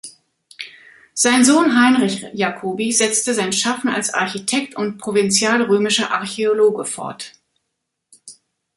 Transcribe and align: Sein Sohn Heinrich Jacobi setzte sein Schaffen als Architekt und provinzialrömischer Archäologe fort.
Sein 1.13 1.45
Sohn 1.45 1.79
Heinrich 1.79 2.25
Jacobi 2.33 2.91
setzte 2.91 3.35
sein 3.35 3.53
Schaffen 3.53 3.87
als 3.87 4.11
Architekt 4.11 4.75
und 4.75 4.97
provinzialrömischer 4.97 6.09
Archäologe 6.09 6.85
fort. 6.85 7.33